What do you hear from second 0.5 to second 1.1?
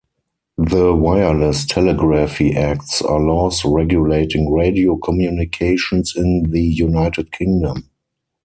The